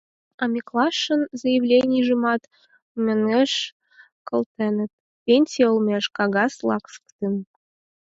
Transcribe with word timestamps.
А 0.41 0.43
Миклашын 0.53 1.21
заявленийжымат 1.39 2.41
мӧҥгеш 3.03 3.51
колтеныт— 4.29 4.91
пенсий 5.23 5.67
олмеш 5.71 6.05
кагаз 6.17 6.53
ластыкым! 6.67 7.35